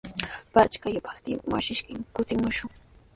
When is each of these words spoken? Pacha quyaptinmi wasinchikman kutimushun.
Pacha 0.53 0.77
quyaptinmi 0.81 1.43
wasinchikman 1.51 2.03
kutimushun. 2.13 2.69